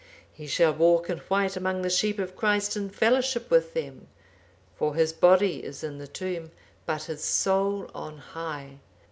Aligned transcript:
He 0.33 0.47
shall 0.47 0.73
walk 0.73 1.11
in 1.11 1.19
white 1.27 1.55
among 1.55 1.83
the 1.83 1.89
sheep 1.91 2.17
of 2.17 2.35
Christ 2.35 2.75
in 2.75 2.89
fellowship 2.89 3.51
with 3.51 3.75
them; 3.75 4.07
for 4.75 4.95
his 4.95 5.13
body 5.13 5.63
is 5.63 5.83
in 5.83 5.99
the 5.99 6.07
tomb, 6.07 6.49
but 6.87 7.03
his 7.03 7.23
soul 7.23 7.87
on 7.93 8.17
high. 8.17 8.79